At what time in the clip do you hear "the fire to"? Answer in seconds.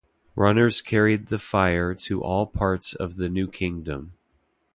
1.27-2.23